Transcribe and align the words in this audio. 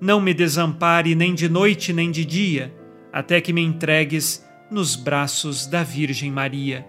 não 0.00 0.20
me 0.20 0.32
desampare 0.32 1.14
nem 1.14 1.34
de 1.34 1.48
noite 1.48 1.92
nem 1.92 2.10
de 2.10 2.24
dia, 2.24 2.74
até 3.12 3.40
que 3.40 3.52
me 3.52 3.60
entregues 3.60 4.44
nos 4.70 4.96
braços 4.96 5.66
da 5.66 5.82
Virgem 5.82 6.30
Maria. 6.30 6.86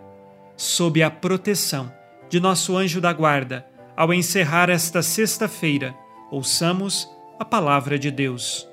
Sob 0.55 1.01
a 1.01 1.09
proteção 1.09 1.91
de 2.29 2.39
nosso 2.39 2.77
anjo 2.77 3.01
da 3.01 3.11
guarda, 3.11 3.65
ao 3.97 4.13
encerrar 4.13 4.69
esta 4.69 5.01
sexta-feira, 5.01 5.93
ouçamos 6.31 7.09
a 7.37 7.43
palavra 7.43 7.99
de 7.99 8.09
Deus. 8.09 8.67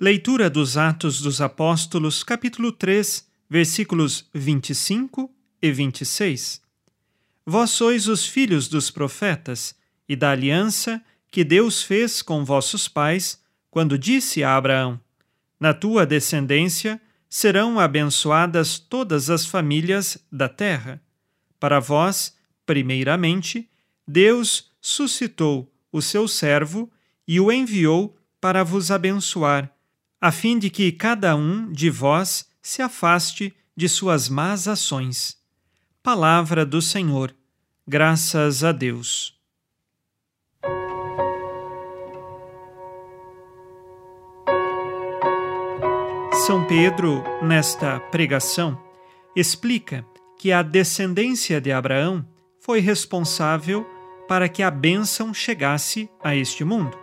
Leitura 0.00 0.48
dos 0.48 0.76
Atos 0.76 1.20
dos 1.20 1.40
Apóstolos, 1.40 2.22
capítulo 2.22 2.70
3 2.70 3.26
versículos 3.48 4.28
25 4.34 5.30
e 5.60 5.70
26. 5.70 6.60
Vós 7.46 7.70
sois 7.70 8.08
os 8.08 8.26
filhos 8.26 8.68
dos 8.68 8.90
profetas 8.90 9.74
e 10.08 10.16
da 10.16 10.30
aliança 10.30 11.00
Deus 11.42 11.82
fez 11.82 12.22
com 12.22 12.44
vossos 12.44 12.86
pais, 12.86 13.42
quando 13.70 13.98
disse 13.98 14.44
a 14.44 14.56
Abraão: 14.56 15.00
Na 15.58 15.74
tua 15.74 16.06
descendência 16.06 17.00
serão 17.28 17.80
abençoadas 17.80 18.78
todas 18.78 19.30
as 19.30 19.44
famílias 19.44 20.18
da 20.30 20.48
terra. 20.48 21.02
Para 21.58 21.80
vós, 21.80 22.36
primeiramente, 22.64 23.68
Deus 24.06 24.70
suscitou 24.80 25.72
o 25.90 26.00
seu 26.00 26.28
servo 26.28 26.88
e 27.26 27.40
o 27.40 27.50
enviou 27.50 28.16
para 28.40 28.62
vos 28.62 28.90
abençoar, 28.90 29.74
a 30.20 30.30
fim 30.30 30.58
de 30.58 30.68
que 30.70 30.92
cada 30.92 31.34
um 31.34 31.72
de 31.72 31.88
vós 31.88 32.46
se 32.60 32.82
afaste 32.82 33.52
de 33.76 33.88
suas 33.88 34.28
más 34.28 34.68
ações. 34.68 35.36
Palavra 36.02 36.64
do 36.64 36.80
Senhor. 36.80 37.34
Graças 37.88 38.62
a 38.62 38.72
Deus. 38.72 39.33
São 46.46 46.62
Pedro, 46.66 47.24
nesta 47.40 47.98
pregação, 47.98 48.78
explica 49.34 50.04
que 50.38 50.52
a 50.52 50.60
descendência 50.60 51.58
de 51.58 51.72
Abraão 51.72 52.22
foi 52.60 52.80
responsável 52.80 53.86
para 54.28 54.46
que 54.46 54.62
a 54.62 54.70
bênção 54.70 55.32
chegasse 55.32 56.06
a 56.22 56.36
este 56.36 56.62
mundo. 56.62 56.98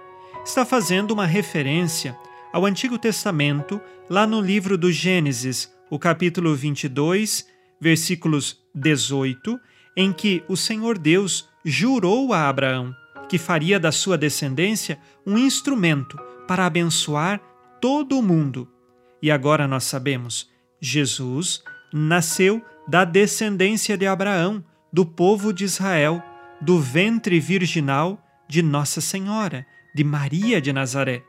Está 0.45 0.63
fazendo 0.63 1.09
uma 1.09 1.25
referência 1.25 2.15
ao 2.53 2.67
Antigo 2.67 2.99
Testamento, 2.99 3.81
lá 4.07 4.27
no 4.27 4.39
livro 4.39 4.77
do 4.77 4.91
Gênesis, 4.91 5.73
o 5.89 5.97
capítulo 5.97 6.55
22, 6.55 7.47
versículos 7.79 8.61
18, 8.75 9.59
em 9.97 10.13
que 10.13 10.43
o 10.47 10.55
Senhor 10.55 10.99
Deus 10.99 11.49
jurou 11.65 12.31
a 12.31 12.47
Abraão 12.47 12.95
que 13.27 13.39
faria 13.39 13.79
da 13.79 13.91
sua 13.91 14.19
descendência 14.19 14.99
um 15.25 15.35
instrumento 15.35 16.15
para 16.47 16.67
abençoar 16.67 17.41
todo 17.81 18.19
o 18.19 18.21
mundo. 18.21 18.70
E 19.21 19.29
agora 19.29 19.67
nós 19.67 19.83
sabemos, 19.83 20.49
Jesus 20.79 21.63
nasceu 21.93 22.63
da 22.87 23.05
descendência 23.05 23.97
de 23.97 24.07
Abraão, 24.07 24.63
do 24.91 25.05
povo 25.05 25.53
de 25.53 25.63
Israel, 25.63 26.21
do 26.59 26.79
ventre 26.79 27.39
virginal 27.39 28.19
de 28.47 28.61
Nossa 28.61 28.99
Senhora, 28.99 29.65
de 29.93 30.03
Maria 30.03 30.59
de 30.59 30.73
Nazaré. 30.73 31.23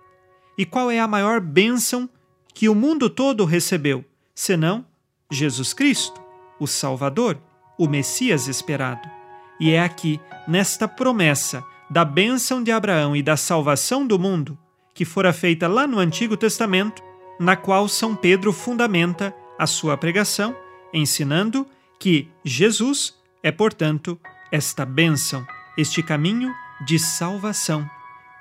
E 0.56 0.64
qual 0.64 0.90
é 0.90 0.98
a 0.98 1.08
maior 1.08 1.40
bênção 1.40 2.08
que 2.54 2.68
o 2.68 2.74
mundo 2.74 3.08
todo 3.08 3.44
recebeu, 3.44 4.04
senão 4.34 4.84
Jesus 5.30 5.72
Cristo, 5.72 6.20
o 6.58 6.66
Salvador, 6.66 7.38
o 7.78 7.88
Messias 7.88 8.48
esperado? 8.48 9.08
E 9.60 9.70
é 9.70 9.80
aqui, 9.80 10.20
nesta 10.48 10.88
promessa 10.88 11.64
da 11.88 12.04
bênção 12.04 12.62
de 12.62 12.72
Abraão 12.72 13.14
e 13.14 13.22
da 13.22 13.36
salvação 13.36 14.06
do 14.06 14.18
mundo, 14.18 14.58
que 14.94 15.04
fora 15.04 15.32
feita 15.32 15.68
lá 15.68 15.86
no 15.86 15.98
Antigo 15.98 16.36
Testamento, 16.36 17.02
na 17.38 17.56
qual 17.56 17.88
São 17.88 18.14
Pedro 18.14 18.52
fundamenta 18.52 19.34
a 19.58 19.66
sua 19.66 19.96
pregação, 19.96 20.56
ensinando 20.92 21.66
que 21.98 22.28
Jesus 22.44 23.14
é, 23.42 23.50
portanto, 23.50 24.18
esta 24.50 24.84
bênção, 24.84 25.46
este 25.76 26.02
caminho 26.02 26.52
de 26.84 26.98
salvação 26.98 27.88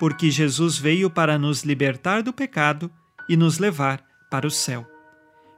porque 0.02 0.32
Jesus 0.32 0.78
veio 0.78 1.08
para 1.08 1.38
nos 1.38 1.62
libertar 1.62 2.24
do 2.24 2.32
pecado 2.32 2.90
e 3.28 3.36
nos 3.36 3.60
levar 3.60 4.04
para 4.28 4.44
o 4.44 4.50
céu. 4.50 4.84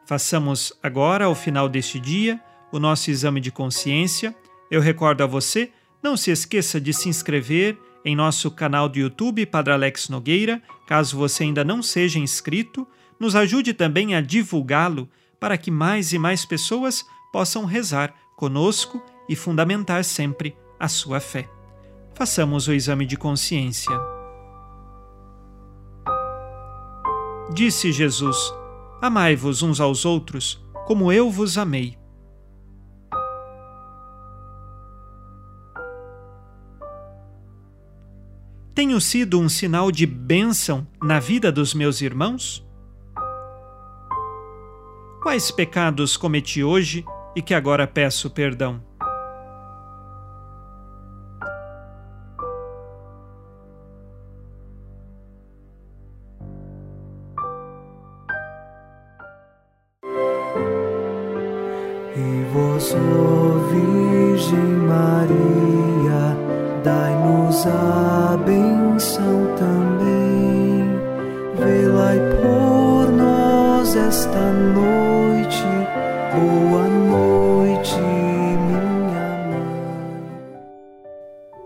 Façamos 0.07 0.71
agora, 0.83 1.25
ao 1.25 1.35
final 1.35 1.67
deste 1.67 1.99
dia, 1.99 2.39
o 2.71 2.79
nosso 2.79 3.11
exame 3.11 3.41
de 3.41 3.51
consciência. 3.51 4.37
Eu 4.71 4.83
recordo 4.83 5.23
a 5.23 5.27
você, 5.27 5.73
não 6.03 6.15
se 6.15 6.31
esqueça 6.31 6.79
de 6.79 6.93
se 6.93 7.09
inscrever 7.09 7.79
em 8.05 8.15
nosso 8.15 8.51
canal 8.51 8.89
do 8.89 8.99
YouTube 8.99 9.47
Padre 9.47 9.73
Alex 9.73 10.09
Nogueira, 10.09 10.63
caso 10.87 11.17
você 11.17 11.45
ainda 11.45 11.65
não 11.65 11.83
seja 11.83 12.19
inscrito. 12.19 12.87
Nos 13.19 13.35
ajude 13.35 13.73
também 13.73 14.15
a 14.15 14.21
divulgá-lo 14.21 15.09
para 15.41 15.57
que 15.57 15.71
mais 15.71 16.13
e 16.13 16.19
mais 16.19 16.45
pessoas 16.45 17.05
possam 17.33 17.65
rezar 17.65 18.15
conosco 18.37 19.03
e 19.29 19.35
fundamentar 19.35 20.05
sempre 20.05 20.57
a 20.79 20.89
sua 20.89 21.21
fé. 21.21 21.49
Façamos 22.15 22.69
o 22.69 22.73
exame 22.73 23.07
de 23.07 23.17
consciência. 23.17 23.99
Disse 27.53 27.93
Jesus: 27.93 28.37
Amai-vos 29.01 29.63
uns 29.63 29.81
aos 29.81 30.05
outros, 30.05 30.63
como 30.87 31.13
eu 31.13 31.31
vos 31.31 31.57
amei. 31.57 32.04
Tenho 38.75 39.01
sido 39.01 39.39
um 39.39 39.49
sinal 39.49 39.93
de 39.93 40.05
bênção 40.05 40.85
na 41.01 41.21
vida 41.21 41.53
dos 41.53 41.73
meus 41.75 42.01
irmãos? 42.01 42.67
Quais 45.23 45.53
pecados 45.53 46.17
cometi 46.17 46.65
hoje 46.65 47.05
e 47.37 47.41
que 47.41 47.55
agora 47.55 47.87
peço 47.87 48.29
perdão? 48.29 48.83
E 62.17 62.45
vós, 62.53 62.93
Virgem 63.71 64.59
Maria, 64.59 66.37
dai-nos 66.83 67.67
a 67.69 68.14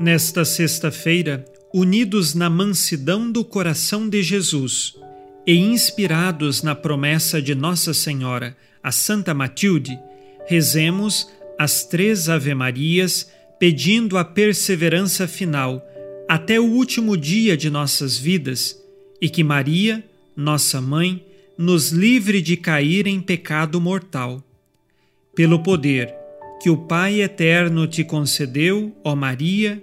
Nesta 0.01 0.45
sexta-feira, 0.45 1.45
unidos 1.75 2.33
na 2.33 2.49
mansidão 2.49 3.33
do 3.33 3.45
coração 3.45 4.09
de 4.09 4.23
Jesus 4.23 4.95
e 5.45 5.57
inspirados 5.57 6.63
na 6.63 6.73
promessa 6.73 7.43
de 7.43 7.53
Nossa 7.53 7.93
Senhora, 7.93 8.57
a 8.81 8.93
Santa 8.93 9.35
Matilde, 9.35 9.99
rezemos 10.47 11.29
as 11.59 11.85
três 11.85 12.29
Ave-Marias 12.29 13.29
pedindo 13.59 14.17
a 14.17 14.25
perseverança 14.25 15.27
final 15.27 15.85
até 16.29 16.61
o 16.61 16.65
último 16.65 17.17
dia 17.17 17.57
de 17.57 17.69
nossas 17.69 18.17
vidas 18.17 18.81
e 19.21 19.29
que 19.29 19.43
Maria, 19.43 20.05
nossa 20.37 20.81
mãe, 20.81 21.27
nos 21.59 21.91
livre 21.91 22.41
de 22.41 22.57
cair 22.57 23.09
em 23.09 23.21
pecado 23.21 23.81
mortal. 23.81 24.41
Pelo 25.35 25.61
poder 25.61 26.15
que 26.63 26.71
o 26.71 26.77
Pai 26.77 27.21
eterno 27.21 27.89
te 27.89 28.05
concedeu, 28.05 28.97
ó 29.03 29.17
Maria, 29.17 29.83